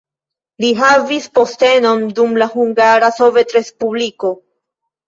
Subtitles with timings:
[0.63, 4.35] Li havis postenon dum la Hungara Sovetrespubliko.